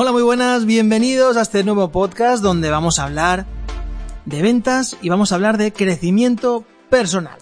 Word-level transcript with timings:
Hola, 0.00 0.12
muy 0.12 0.22
buenas, 0.22 0.64
bienvenidos 0.64 1.36
a 1.36 1.42
este 1.42 1.64
nuevo 1.64 1.90
podcast 1.90 2.40
donde 2.40 2.70
vamos 2.70 3.00
a 3.00 3.02
hablar 3.02 3.46
de 4.26 4.42
ventas 4.42 4.96
y 5.02 5.08
vamos 5.08 5.32
a 5.32 5.34
hablar 5.34 5.58
de 5.58 5.72
crecimiento 5.72 6.64
personal. 6.88 7.36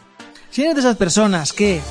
Si 0.48 0.62
eres 0.62 0.76
de 0.76 0.80
esas 0.80 0.96
personas 0.96 1.52
que 1.52 1.82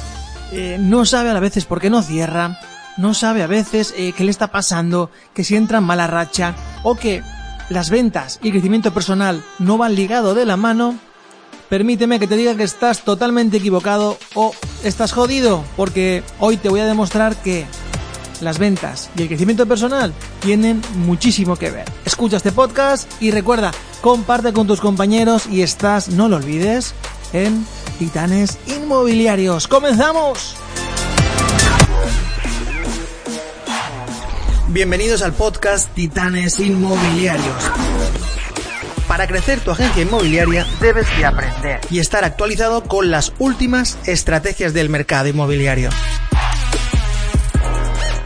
eh, 0.52 0.78
no 0.80 1.06
sabe 1.06 1.30
a 1.30 1.40
veces 1.40 1.66
por 1.66 1.80
qué 1.80 1.92
no 1.92 2.02
cierra, 2.02 2.58
no 2.98 3.14
sabe 3.14 3.44
a 3.44 3.48
veces 3.48 3.94
eh, 3.96 4.12
qué 4.18 4.24
le 4.24 4.32
está 4.32 4.48
pasando, 4.48 5.12
que 5.36 5.44
si 5.44 5.56
entra 5.56 5.78
en 5.78 5.84
mala 5.84 6.08
racha 6.08 6.56
o 6.82 6.96
que 6.96 7.22
las 7.70 7.92
ventas 7.92 8.40
y 8.42 8.50
crecimiento 8.50 8.92
personal 8.92 9.44
no 9.60 9.78
van 9.78 9.94
ligado 9.94 10.34
de 10.34 10.48
la 10.48 10.58
mano, 10.58 10.96
permíteme 11.70 12.20
que 12.20 12.26
te 12.26 12.38
diga 12.38 12.56
que 12.56 12.64
estás 12.64 13.04
totalmente 13.04 13.58
equivocado 13.58 14.18
o 14.34 14.52
estás 14.84 15.12
jodido, 15.12 15.64
porque 15.78 16.24
hoy 16.40 16.58
te 16.58 16.70
voy 16.70 16.80
a 16.80 16.86
demostrar 16.86 17.36
que 17.36 17.68
las 18.42 18.60
ventas 18.60 19.10
y 19.16 19.24
el 19.24 19.28
crecimiento 19.28 19.66
personal 19.66 20.14
tienen 20.40 20.82
muchísimo 20.96 21.56
que 21.56 21.72
ver. 21.72 21.86
Escucha 22.06 22.38
este 22.38 22.52
podcast 22.52 23.10
y 23.22 23.32
recuerda, 23.32 23.72
comparte 24.02 24.54
con 24.54 24.68
tus 24.68 24.82
compañeros 24.82 25.48
y 25.48 25.62
estás, 25.62 26.10
no 26.10 26.28
lo 26.28 26.38
olvides, 26.38 26.94
en 27.34 27.66
Titanes 28.00 28.58
Inmobiliarios. 28.68 29.68
¡Comenzamos! 29.68 30.56
Bienvenidos 34.70 35.22
al 35.22 35.34
podcast 35.34 35.94
Titanes 35.94 36.60
Inmobiliarios. 36.60 37.72
Para 39.08 39.28
crecer 39.28 39.60
tu 39.60 39.72
agencia 39.72 40.02
inmobiliaria 40.02 40.66
debes 40.82 41.06
de 41.18 41.26
aprender 41.26 41.80
y 41.92 42.00
estar 42.00 42.26
actualizado 42.26 42.84
con 42.84 43.12
las 43.12 43.34
últimas 43.38 43.98
estrategias 44.06 44.74
del 44.74 44.90
mercado 44.90 45.28
inmobiliario. 45.28 45.90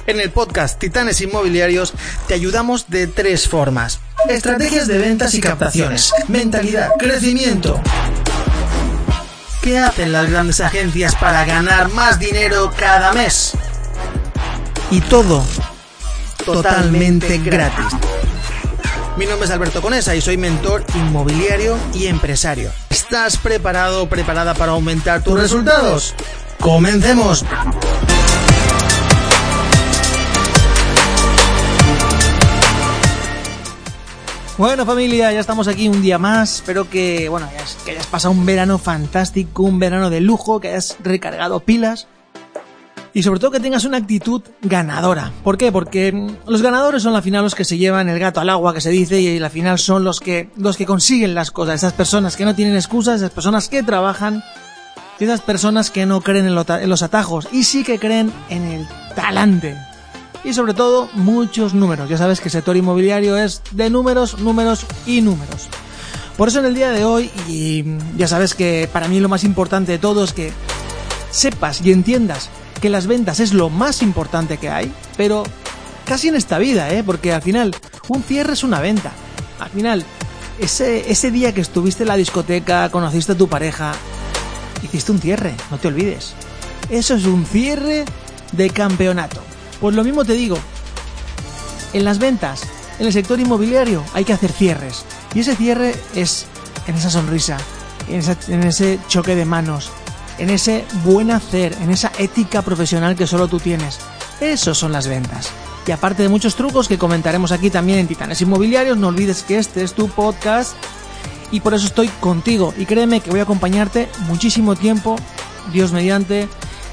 En 0.09 0.19
el 0.19 0.31
podcast 0.31 0.79
Titanes 0.79 1.21
Inmobiliarios 1.21 1.93
te 2.27 2.33
ayudamos 2.33 2.89
de 2.89 3.05
tres 3.05 3.47
formas. 3.47 3.99
Estrategias 4.27 4.87
de 4.87 4.97
ventas 4.97 5.35
y 5.35 5.39
captaciones, 5.39 6.11
mentalidad, 6.27 6.89
crecimiento. 6.97 7.79
¿Qué 9.61 9.77
hacen 9.77 10.11
las 10.11 10.27
grandes 10.27 10.61
agencias 10.61 11.13
para 11.13 11.45
ganar 11.45 11.89
más 11.89 12.17
dinero 12.17 12.71
cada 12.75 13.13
mes? 13.13 13.51
Y 14.89 14.99
todo 15.01 15.45
totalmente 16.43 17.37
gratis. 17.37 17.85
Mi 19.15 19.27
nombre 19.27 19.45
es 19.45 19.51
Alberto 19.51 19.79
Conesa 19.79 20.15
y 20.15 20.21
soy 20.21 20.37
mentor 20.37 20.83
inmobiliario 20.95 21.77
y 21.93 22.07
empresario. 22.07 22.71
¿Estás 22.89 23.37
preparado 23.37 24.01
o 24.01 24.09
preparada 24.09 24.55
para 24.55 24.71
aumentar 24.71 25.21
tus 25.21 25.39
resultados? 25.39 26.15
¡Comencemos! 26.59 27.45
Bueno 34.59 34.85
familia, 34.85 35.31
ya 35.31 35.39
estamos 35.39 35.69
aquí 35.69 35.87
un 35.87 36.01
día 36.01 36.17
más. 36.17 36.55
Espero 36.55 36.89
que, 36.89 37.29
bueno, 37.29 37.47
que 37.85 37.91
hayas 37.91 38.07
pasado 38.07 38.33
un 38.33 38.45
verano 38.45 38.77
fantástico, 38.77 39.63
un 39.63 39.79
verano 39.79 40.09
de 40.09 40.19
lujo, 40.19 40.59
que 40.59 40.67
hayas 40.67 40.97
recargado 41.01 41.61
pilas 41.61 42.09
y 43.13 43.23
sobre 43.23 43.39
todo 43.39 43.51
que 43.51 43.61
tengas 43.61 43.85
una 43.85 43.99
actitud 43.99 44.41
ganadora. 44.61 45.31
¿Por 45.45 45.57
qué? 45.57 45.71
Porque 45.71 46.11
mm, 46.11 46.49
los 46.49 46.61
ganadores 46.61 47.03
son 47.03 47.13
la 47.13 47.21
final 47.21 47.41
los 47.41 47.55
que 47.55 47.63
se 47.63 47.77
llevan 47.77 48.09
el 48.09 48.19
gato 48.19 48.41
al 48.41 48.49
agua, 48.49 48.73
que 48.73 48.81
se 48.81 48.89
dice, 48.89 49.21
y 49.21 49.39
la 49.39 49.49
final 49.49 49.79
son 49.79 50.03
los 50.03 50.19
que, 50.19 50.49
los 50.57 50.75
que 50.75 50.85
consiguen 50.85 51.35
las 51.35 51.51
cosas. 51.51 51.75
Esas 51.75 51.93
personas 51.93 52.35
que 52.35 52.43
no 52.43 52.53
tienen 52.53 52.75
excusas, 52.75 53.21
esas 53.21 53.31
personas 53.31 53.69
que 53.69 53.81
trabajan, 53.81 54.43
esas 55.21 55.39
personas 55.39 55.89
que 55.89 56.05
no 56.05 56.19
creen 56.19 56.47
en 56.47 56.89
los 56.89 57.01
atajos 57.01 57.47
y 57.53 57.63
sí 57.63 57.85
que 57.85 57.97
creen 57.97 58.29
en 58.49 58.65
el 58.65 58.87
talante 59.15 59.77
y 60.43 60.53
sobre 60.53 60.73
todo 60.73 61.09
muchos 61.13 61.73
números. 61.73 62.09
Ya 62.09 62.17
sabes 62.17 62.39
que 62.39 62.47
el 62.47 62.51
sector 62.51 62.77
inmobiliario 62.77 63.37
es 63.37 63.61
de 63.71 63.89
números, 63.89 64.39
números 64.39 64.85
y 65.05 65.21
números. 65.21 65.67
Por 66.37 66.47
eso 66.47 66.59
en 66.59 66.65
el 66.65 66.75
día 66.75 66.91
de 66.91 67.03
hoy, 67.03 67.29
y 67.47 67.83
ya 68.17 68.27
sabes 68.27 68.53
que 68.53 68.89
para 68.91 69.07
mí 69.07 69.19
lo 69.19 69.27
más 69.27 69.43
importante 69.43 69.91
de 69.91 69.99
todo 69.99 70.23
es 70.23 70.31
que 70.31 70.53
sepas 71.31 71.81
y 71.81 71.91
entiendas 71.91 72.49
que 72.79 72.89
las 72.89 73.07
ventas 73.07 73.39
es 73.39 73.53
lo 73.53 73.69
más 73.69 74.01
importante 74.01 74.57
que 74.57 74.69
hay, 74.69 74.91
pero 75.17 75.43
casi 76.05 76.29
en 76.29 76.35
esta 76.35 76.57
vida, 76.57 76.93
¿eh? 76.93 77.03
Porque 77.03 77.33
al 77.33 77.41
final 77.41 77.75
un 78.07 78.23
cierre 78.23 78.53
es 78.53 78.63
una 78.63 78.79
venta. 78.79 79.11
Al 79.59 79.69
final, 79.69 80.05
ese, 80.59 81.11
ese 81.11 81.29
día 81.29 81.53
que 81.53 81.61
estuviste 81.61 82.03
en 82.03 82.07
la 82.09 82.15
discoteca, 82.15 82.89
conociste 82.89 83.33
a 83.33 83.37
tu 83.37 83.49
pareja, 83.49 83.91
hiciste 84.81 85.11
un 85.11 85.19
cierre, 85.19 85.53
no 85.69 85.77
te 85.77 85.89
olvides. 85.89 86.33
Eso 86.89 87.15
es 87.15 87.25
un 87.25 87.45
cierre 87.45 88.05
de 88.53 88.69
campeonato. 88.69 89.41
Pues 89.79 89.95
lo 89.95 90.03
mismo 90.03 90.25
te 90.25 90.33
digo, 90.33 90.57
en 91.93 92.03
las 92.03 92.19
ventas, 92.19 92.63
en 92.99 93.07
el 93.07 93.13
sector 93.13 93.39
inmobiliario 93.39 94.03
hay 94.13 94.25
que 94.25 94.33
hacer 94.33 94.51
cierres. 94.51 95.05
Y 95.33 95.39
ese 95.39 95.55
cierre 95.55 95.95
es 96.15 96.45
en 96.87 96.95
esa 96.95 97.09
sonrisa, 97.09 97.57
en, 98.09 98.63
ese 98.63 98.99
choque 99.07 99.35
de 99.35 99.45
manos, 99.45 99.89
en 100.37 100.49
ese 100.49 100.85
buen 101.03 101.31
hacer, 101.31 101.75
en 101.81 101.91
esa 101.91 102.11
ética 102.17 102.61
profesional 102.61 103.15
que 103.15 103.27
solo 103.27 103.47
tú 103.47 103.59
tienes. 103.59 103.99
Esos 104.41 104.77
son 104.77 104.91
las 104.91 105.07
ventas. 105.07 105.49
Y 105.87 105.91
aparte 105.91 106.23
de 106.23 106.29
muchos 106.29 106.55
trucos 106.55 106.87
que 106.87 106.97
comentaremos 106.97 107.51
aquí 107.51 107.69
también 107.69 107.99
en 107.99 108.07
Titanes 108.07 108.41
Inmobiliarios, 108.41 108.97
no 108.97 109.07
olvides 109.07 109.43
que 109.43 109.57
este 109.57 109.83
es 109.83 109.93
tu 109.93 110.09
podcast 110.09 110.73
y 111.51 111.61
por 111.61 111.73
eso 111.73 111.85
estoy 111.85 112.07
contigo. 112.19 112.73
Y 112.77 112.85
créeme 112.85 113.21
que 113.21 113.31
voy 113.31 113.39
a 113.39 113.43
acompañarte 113.43 114.09
muchísimo 114.27 114.75
tiempo, 114.75 115.15
Dios 115.71 115.91
mediante, 115.91 116.47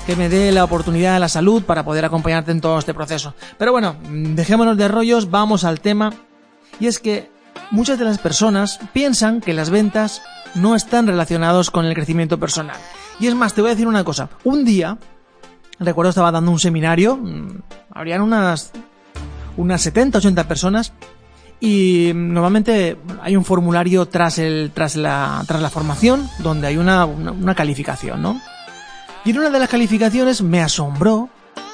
que 0.06 0.14
me 0.14 0.28
dé 0.28 0.52
la 0.52 0.62
oportunidad 0.62 1.14
de 1.14 1.20
la 1.20 1.28
salud 1.28 1.64
para 1.64 1.84
poder 1.84 2.04
acompañarte 2.04 2.52
en 2.52 2.60
todo 2.60 2.78
este 2.78 2.94
proceso. 2.94 3.34
Pero 3.58 3.72
bueno, 3.72 3.96
dejémonos 4.08 4.76
de 4.76 4.86
rollos, 4.86 5.30
vamos 5.30 5.64
al 5.64 5.80
tema. 5.80 6.12
Y 6.78 6.86
es 6.86 7.00
que 7.00 7.28
muchas 7.72 7.98
de 7.98 8.04
las 8.04 8.18
personas 8.18 8.78
piensan 8.92 9.40
que 9.40 9.52
las 9.52 9.70
ventas 9.70 10.22
no 10.54 10.76
están 10.76 11.08
relacionados 11.08 11.72
con 11.72 11.86
el 11.86 11.94
crecimiento 11.94 12.38
personal. 12.38 12.76
Y 13.18 13.26
es 13.26 13.34
más, 13.34 13.52
te 13.52 13.62
voy 13.62 13.70
a 13.70 13.74
decir 13.74 13.88
una 13.88 14.04
cosa. 14.04 14.28
Un 14.44 14.64
día, 14.64 14.96
recuerdo 15.80 16.10
estaba 16.10 16.30
dando 16.30 16.52
un 16.52 16.60
seminario, 16.60 17.16
mm, 17.16 17.62
habrían 17.90 18.22
unas, 18.22 18.70
unas 19.56 19.82
70, 19.82 20.18
80 20.18 20.46
personas, 20.46 20.92
y 21.58 22.12
normalmente 22.14 22.96
hay 23.22 23.34
un 23.34 23.44
formulario 23.44 24.06
tras, 24.06 24.38
el, 24.38 24.70
tras, 24.72 24.94
la, 24.94 25.42
tras 25.48 25.60
la 25.60 25.70
formación 25.70 26.28
donde 26.38 26.68
hay 26.68 26.76
una, 26.76 27.06
una 27.06 27.54
calificación, 27.54 28.22
¿no? 28.22 28.40
Y 29.26 29.36
una 29.36 29.50
de 29.50 29.58
las 29.58 29.68
calificaciones 29.68 30.40
me 30.40 30.62
asombró, 30.62 31.28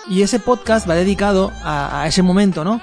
y 0.08 0.22
ese 0.22 0.38
podcast 0.38 0.88
va 0.88 0.94
dedicado 0.94 1.52
a, 1.62 2.06
ese 2.08 2.22
momento, 2.22 2.64
¿no? 2.64 2.80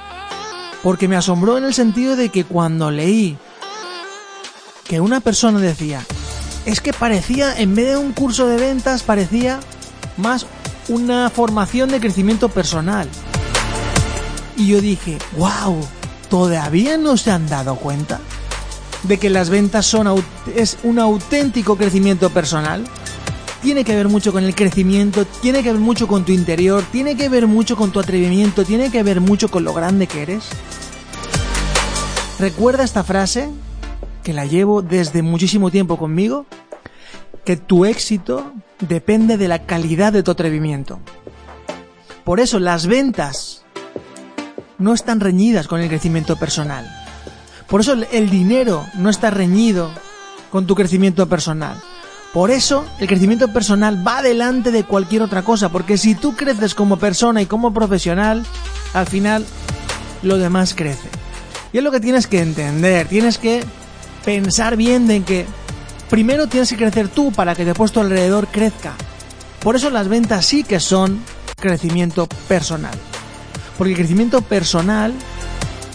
Porque 0.83 1.07
me 1.07 1.15
asombró 1.15 1.57
en 1.57 1.63
el 1.63 1.73
sentido 1.73 2.15
de 2.15 2.29
que 2.29 2.43
cuando 2.43 2.91
leí 2.91 3.35
que 4.83 5.01
una 5.01 5.21
persona 5.21 5.59
decía, 5.59 6.05
es 6.67 6.81
que 6.81 6.93
parecía, 6.93 7.59
en 7.59 7.73
vez 7.73 7.87
de 7.87 7.97
un 7.97 8.13
curso 8.13 8.45
de 8.45 8.57
ventas, 8.57 9.01
parecía 9.01 9.59
más 10.17 10.45
una 10.87 11.31
formación 11.31 11.89
de 11.89 11.99
crecimiento 11.99 12.47
personal. 12.47 13.09
Y 14.55 14.67
yo 14.67 14.81
dije, 14.81 15.17
wow, 15.35 15.79
¿todavía 16.29 16.95
no 16.99 17.17
se 17.17 17.31
han 17.31 17.49
dado 17.49 17.75
cuenta 17.75 18.19
de 19.01 19.17
que 19.17 19.31
las 19.31 19.49
ventas 19.49 19.87
son 19.87 20.23
es 20.55 20.77
un 20.83 20.99
auténtico 20.99 21.75
crecimiento 21.75 22.29
personal? 22.29 22.85
Tiene 23.61 23.83
que 23.83 23.95
ver 23.95 24.07
mucho 24.07 24.31
con 24.31 24.43
el 24.43 24.55
crecimiento, 24.55 25.25
tiene 25.25 25.63
que 25.63 25.71
ver 25.71 25.81
mucho 25.81 26.07
con 26.07 26.25
tu 26.25 26.31
interior, 26.31 26.83
tiene 26.91 27.15
que 27.15 27.29
ver 27.29 27.47
mucho 27.47 27.75
con 27.75 27.91
tu 27.91 27.99
atrevimiento, 27.99 28.63
tiene 28.63 28.89
que 28.89 29.03
ver 29.03 29.21
mucho 29.21 29.49
con 29.49 29.63
lo 29.63 29.73
grande 29.73 30.07
que 30.07 30.21
eres. 30.21 30.49
Recuerda 32.39 32.83
esta 32.83 33.03
frase, 33.03 33.49
que 34.23 34.33
la 34.33 34.45
llevo 34.45 34.81
desde 34.81 35.21
muchísimo 35.21 35.71
tiempo 35.71 35.97
conmigo, 35.97 36.45
que 37.43 37.57
tu 37.57 37.85
éxito 37.85 38.53
depende 38.79 39.37
de 39.37 39.47
la 39.47 39.65
calidad 39.65 40.13
de 40.13 40.23
tu 40.23 40.31
atrevimiento. 40.31 40.99
Por 42.23 42.39
eso 42.39 42.59
las 42.59 42.87
ventas 42.87 43.63
no 44.77 44.93
están 44.93 45.19
reñidas 45.19 45.67
con 45.67 45.81
el 45.81 45.89
crecimiento 45.89 46.37
personal. 46.37 46.89
Por 47.67 47.81
eso 47.81 47.93
el 47.93 48.29
dinero 48.29 48.85
no 48.95 49.09
está 49.09 49.29
reñido 49.29 49.91
con 50.49 50.65
tu 50.65 50.75
crecimiento 50.75 51.27
personal. 51.27 51.81
Por 52.33 52.51
eso 52.51 52.85
el 52.99 53.07
crecimiento 53.07 53.47
personal 53.47 54.05
va 54.05 54.21
delante 54.21 54.71
de 54.71 54.83
cualquier 54.83 55.23
otra 55.23 55.41
cosa, 55.41 55.69
porque 55.69 55.97
si 55.97 56.13
tú 56.13 56.35
creces 56.35 56.75
como 56.75 56.97
persona 56.97 57.41
y 57.41 57.47
como 57.47 57.73
profesional, 57.73 58.45
al 58.93 59.07
final 59.07 59.45
lo 60.21 60.37
demás 60.37 60.75
crece. 60.75 61.09
Y 61.73 61.79
es 61.79 61.83
lo 61.83 61.91
que 61.91 61.99
tienes 61.99 62.27
que 62.27 62.41
entender, 62.41 63.07
tienes 63.07 63.39
que 63.39 63.63
pensar 64.23 64.75
bien 64.75 65.07
de 65.07 65.23
que 65.23 65.47
primero 66.09 66.47
tienes 66.47 66.69
que 66.69 66.77
crecer 66.77 67.07
tú 67.07 67.31
para 67.31 67.55
que 67.55 67.65
después 67.65 67.91
tu 67.91 67.99
alrededor 67.99 68.47
crezca. 68.47 68.93
Por 69.63 69.75
eso 69.75 69.89
las 69.89 70.07
ventas 70.07 70.45
sí 70.45 70.63
que 70.63 70.79
son 70.79 71.21
crecimiento 71.55 72.27
personal. 72.47 72.93
Porque 73.77 73.91
el 73.91 73.97
crecimiento 73.97 74.41
personal 74.41 75.13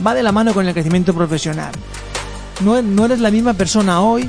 va 0.04 0.14
de 0.14 0.22
la 0.22 0.32
mano 0.32 0.52
con 0.52 0.66
el 0.66 0.74
crecimiento 0.74 1.14
profesional. 1.14 1.72
No 2.60 3.04
eres 3.04 3.20
la 3.20 3.30
misma 3.30 3.54
persona 3.54 4.00
hoy 4.00 4.28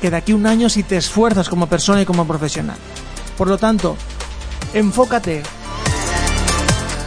que 0.00 0.10
de 0.10 0.16
aquí 0.16 0.32
un 0.32 0.46
año 0.46 0.68
si 0.68 0.82
te 0.82 0.96
esfuerzas 0.96 1.48
como 1.48 1.66
persona 1.66 2.02
y 2.02 2.06
como 2.06 2.26
profesional. 2.26 2.76
Por 3.36 3.48
lo 3.48 3.58
tanto, 3.58 3.96
enfócate 4.74 5.42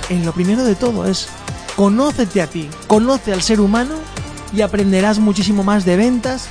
en 0.09 0.25
lo 0.25 0.31
primero 0.31 0.63
de 0.63 0.75
todo, 0.75 1.05
es 1.05 1.27
conócete 1.75 2.41
a 2.41 2.47
ti, 2.47 2.69
conoce 2.87 3.31
al 3.31 3.41
ser 3.41 3.61
humano 3.61 3.95
y 4.53 4.61
aprenderás 4.61 5.19
muchísimo 5.19 5.63
más 5.63 5.85
de 5.85 5.97
ventas 5.97 6.49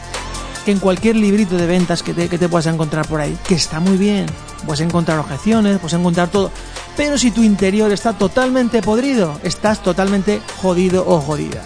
que 0.64 0.72
en 0.72 0.78
cualquier 0.78 1.16
librito 1.16 1.56
de 1.56 1.66
ventas 1.66 2.02
que 2.02 2.14
te, 2.14 2.28
que 2.28 2.38
te 2.38 2.48
puedas 2.48 2.66
encontrar 2.66 3.06
por 3.08 3.20
ahí, 3.20 3.36
que 3.46 3.54
está 3.54 3.80
muy 3.80 3.96
bien, 3.96 4.26
puedes 4.64 4.80
encontrar 4.80 5.18
objeciones, 5.18 5.78
puedes 5.78 5.94
encontrar 5.94 6.28
todo, 6.28 6.50
pero 6.96 7.18
si 7.18 7.30
tu 7.30 7.42
interior 7.42 7.90
está 7.92 8.12
totalmente 8.12 8.82
podrido, 8.82 9.38
estás 9.42 9.82
totalmente 9.82 10.40
jodido 10.60 11.04
o 11.06 11.20
jodida. 11.20 11.64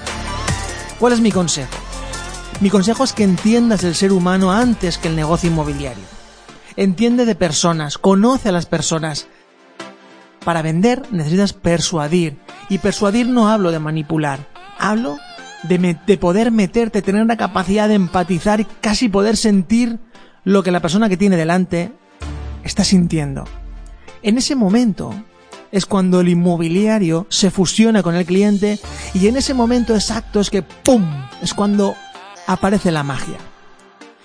¿Cuál 0.98 1.14
es 1.14 1.20
mi 1.20 1.32
consejo? 1.32 1.81
Mi 2.62 2.70
consejo 2.70 3.02
es 3.02 3.12
que 3.12 3.24
entiendas 3.24 3.82
el 3.82 3.96
ser 3.96 4.12
humano 4.12 4.52
antes 4.52 4.96
que 4.96 5.08
el 5.08 5.16
negocio 5.16 5.50
inmobiliario. 5.50 6.04
Entiende 6.76 7.24
de 7.24 7.34
personas, 7.34 7.98
conoce 7.98 8.50
a 8.50 8.52
las 8.52 8.66
personas. 8.66 9.26
Para 10.44 10.62
vender 10.62 11.02
necesitas 11.10 11.54
persuadir. 11.54 12.38
Y 12.68 12.78
persuadir 12.78 13.26
no 13.26 13.48
hablo 13.48 13.72
de 13.72 13.80
manipular, 13.80 14.46
hablo 14.78 15.18
de, 15.64 15.96
de 16.06 16.18
poder 16.18 16.52
meterte, 16.52 17.02
tener 17.02 17.26
la 17.26 17.36
capacidad 17.36 17.88
de 17.88 17.94
empatizar 17.94 18.60
y 18.60 18.64
casi 18.64 19.08
poder 19.08 19.36
sentir 19.36 19.98
lo 20.44 20.62
que 20.62 20.70
la 20.70 20.78
persona 20.78 21.08
que 21.08 21.16
tiene 21.16 21.36
delante 21.36 21.90
está 22.62 22.84
sintiendo. 22.84 23.42
En 24.22 24.38
ese 24.38 24.54
momento 24.54 25.12
es 25.72 25.84
cuando 25.84 26.20
el 26.20 26.28
inmobiliario 26.28 27.26
se 27.28 27.50
fusiona 27.50 28.04
con 28.04 28.14
el 28.14 28.24
cliente 28.24 28.78
y 29.14 29.26
en 29.26 29.36
ese 29.36 29.52
momento 29.52 29.96
exacto 29.96 30.38
es 30.38 30.48
que 30.48 30.62
¡pum! 30.62 31.04
es 31.42 31.54
cuando 31.54 31.96
aparece 32.46 32.90
la 32.90 33.02
magia. 33.02 33.38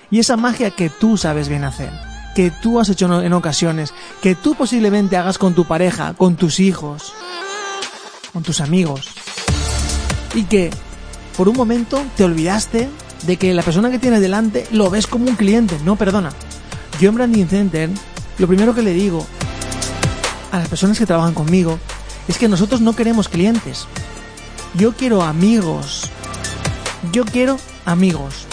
Y 0.09 0.19
esa 0.19 0.37
magia 0.37 0.71
que 0.71 0.89
tú 0.89 1.17
sabes 1.17 1.49
bien 1.49 1.63
hacer, 1.63 1.91
que 2.35 2.51
tú 2.51 2.79
has 2.79 2.89
hecho 2.89 3.21
en 3.21 3.33
ocasiones, 3.33 3.93
que 4.21 4.35
tú 4.35 4.55
posiblemente 4.55 5.17
hagas 5.17 5.37
con 5.37 5.53
tu 5.53 5.65
pareja, 5.65 6.13
con 6.13 6.35
tus 6.35 6.59
hijos, 6.59 7.13
con 8.31 8.43
tus 8.43 8.61
amigos, 8.61 9.09
y 10.33 10.43
que 10.43 10.69
por 11.35 11.49
un 11.49 11.57
momento 11.57 12.01
te 12.15 12.23
olvidaste 12.23 12.89
de 13.23 13.37
que 13.37 13.53
la 13.53 13.63
persona 13.63 13.91
que 13.91 13.99
tienes 13.99 14.21
delante 14.21 14.67
lo 14.71 14.89
ves 14.89 15.07
como 15.07 15.25
un 15.25 15.35
cliente. 15.35 15.77
No, 15.83 15.95
perdona. 15.95 16.31
Yo 16.99 17.09
en 17.09 17.15
Branding 17.15 17.45
Center, 17.45 17.89
lo 18.37 18.47
primero 18.47 18.73
que 18.73 18.81
le 18.81 18.93
digo 18.93 19.25
a 20.51 20.59
las 20.59 20.67
personas 20.67 20.97
que 20.97 21.05
trabajan 21.05 21.33
conmigo 21.33 21.79
es 22.27 22.37
que 22.37 22.47
nosotros 22.47 22.81
no 22.81 22.95
queremos 22.95 23.29
clientes. 23.29 23.87
Yo 24.73 24.93
quiero 24.93 25.21
amigos. 25.21 26.09
Yo 27.11 27.25
quiero 27.25 27.57
amigos. 27.87 28.45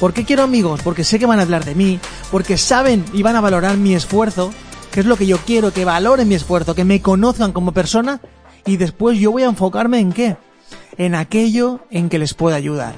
¿Por 0.00 0.14
qué 0.14 0.24
quiero 0.24 0.42
amigos? 0.42 0.80
Porque 0.82 1.04
sé 1.04 1.18
que 1.18 1.26
van 1.26 1.38
a 1.38 1.42
hablar 1.42 1.64
de 1.64 1.74
mí, 1.74 2.00
porque 2.32 2.56
saben 2.56 3.04
y 3.12 3.22
van 3.22 3.36
a 3.36 3.40
valorar 3.40 3.76
mi 3.76 3.94
esfuerzo, 3.94 4.50
que 4.90 5.00
es 5.00 5.06
lo 5.06 5.16
que 5.16 5.26
yo 5.26 5.38
quiero, 5.38 5.72
que 5.72 5.84
valoren 5.84 6.26
mi 6.26 6.34
esfuerzo, 6.34 6.74
que 6.74 6.84
me 6.84 7.02
conozcan 7.02 7.52
como 7.52 7.72
persona 7.72 8.20
y 8.64 8.78
después 8.78 9.18
yo 9.18 9.30
voy 9.30 9.42
a 9.42 9.48
enfocarme 9.48 10.00
en 10.00 10.12
qué? 10.12 10.36
En 10.96 11.14
aquello 11.14 11.80
en 11.90 12.08
que 12.08 12.18
les 12.18 12.32
pueda 12.32 12.56
ayudar. 12.56 12.94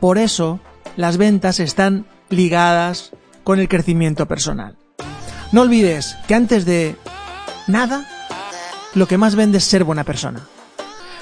Por 0.00 0.18
eso, 0.18 0.60
las 0.96 1.16
ventas 1.16 1.58
están 1.58 2.06
ligadas 2.28 3.10
con 3.44 3.58
el 3.58 3.68
crecimiento 3.68 4.26
personal. 4.26 4.76
No 5.52 5.62
olvides 5.62 6.16
que 6.28 6.34
antes 6.34 6.64
de 6.66 6.96
nada, 7.66 8.06
lo 8.94 9.08
que 9.08 9.18
más 9.18 9.34
vende 9.34 9.58
es 9.58 9.64
ser 9.64 9.84
buena 9.84 10.04
persona. 10.04 10.46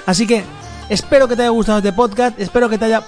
Así 0.05 0.27
que 0.27 0.43
Espero 0.87 1.27
que 1.27 1.35
te 1.35 1.41
haya 1.41 1.49
gustado 1.49 1.79
este 1.79 1.93
podcast, 1.93 2.39
espero 2.39 2.69
que 2.69 2.77
te 2.77 2.85
haya 2.85 3.03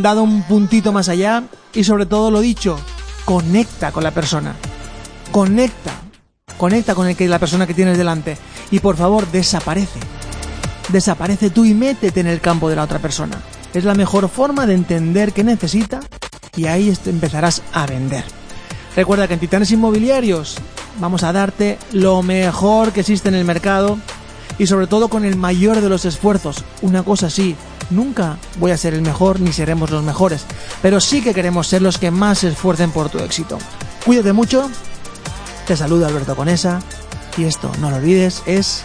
dado 0.00 0.24
un 0.24 0.42
puntito 0.42 0.92
más 0.92 1.08
allá 1.08 1.44
y 1.72 1.84
sobre 1.84 2.04
todo 2.04 2.32
lo 2.32 2.40
dicho, 2.40 2.76
conecta 3.24 3.92
con 3.92 4.02
la 4.02 4.10
persona. 4.10 4.56
Conecta. 5.30 5.92
Conecta 6.58 6.96
con 6.96 7.06
el 7.06 7.16
que, 7.16 7.28
la 7.28 7.38
persona 7.38 7.66
que 7.66 7.74
tienes 7.74 7.96
delante. 7.96 8.36
Y 8.72 8.80
por 8.80 8.96
favor, 8.96 9.30
desaparece. 9.30 10.00
Desaparece 10.88 11.50
tú 11.50 11.64
y 11.64 11.74
métete 11.74 12.20
en 12.20 12.26
el 12.26 12.40
campo 12.40 12.68
de 12.68 12.76
la 12.76 12.82
otra 12.82 12.98
persona. 12.98 13.40
Es 13.72 13.84
la 13.84 13.94
mejor 13.94 14.28
forma 14.28 14.66
de 14.66 14.74
entender 14.74 15.32
qué 15.32 15.44
necesita 15.44 16.00
y 16.56 16.66
ahí 16.66 16.92
empezarás 17.06 17.62
a 17.72 17.86
vender. 17.86 18.24
Recuerda 18.96 19.28
que 19.28 19.34
en 19.34 19.40
Titanes 19.40 19.70
Inmobiliarios 19.70 20.56
vamos 21.00 21.22
a 21.22 21.32
darte 21.32 21.78
lo 21.92 22.22
mejor 22.22 22.92
que 22.92 23.00
existe 23.00 23.28
en 23.28 23.36
el 23.36 23.44
mercado 23.44 23.96
y 24.58 24.66
sobre 24.66 24.86
todo 24.86 25.08
con 25.08 25.24
el 25.24 25.36
mayor 25.36 25.80
de 25.80 25.88
los 25.88 26.04
esfuerzos. 26.04 26.64
Una 26.82 27.02
cosa 27.02 27.30
sí, 27.30 27.56
nunca 27.90 28.38
voy 28.58 28.70
a 28.70 28.76
ser 28.76 28.94
el 28.94 29.02
mejor 29.02 29.40
ni 29.40 29.52
seremos 29.52 29.90
los 29.90 30.02
mejores, 30.02 30.44
pero 30.80 31.00
sí 31.00 31.22
que 31.22 31.34
queremos 31.34 31.68
ser 31.68 31.82
los 31.82 31.98
que 31.98 32.10
más 32.10 32.40
se 32.40 32.48
esfuercen 32.48 32.90
por 32.90 33.08
tu 33.08 33.18
éxito. 33.18 33.58
Cuídate 34.04 34.32
mucho, 34.32 34.70
te 35.66 35.76
saluda 35.76 36.08
Alberto 36.08 36.36
Conesa 36.36 36.80
y 37.36 37.44
esto, 37.44 37.70
no 37.80 37.90
lo 37.90 37.96
olvides, 37.96 38.42
es 38.46 38.84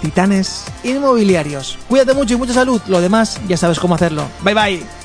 Titanes 0.00 0.64
Inmobiliarios. 0.84 1.78
Cuídate 1.88 2.14
mucho 2.14 2.34
y 2.34 2.36
mucha 2.36 2.54
salud, 2.54 2.80
lo 2.86 3.00
demás 3.00 3.40
ya 3.48 3.56
sabes 3.56 3.78
cómo 3.78 3.94
hacerlo. 3.94 4.24
Bye 4.42 4.54
bye. 4.54 4.95